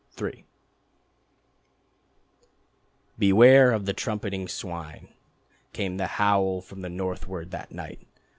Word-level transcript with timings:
III 0.19 0.43
"Beware 3.19 3.71
of 3.71 3.85
the 3.85 3.93
trumpeting 3.93 4.47
swine," 4.47 5.09
Came 5.73 5.97
the 5.97 6.07
howl 6.17 6.59
from 6.59 6.81
the 6.81 6.89
northward 6.89 7.51
that 7.51 7.71
night. 7.71 7.99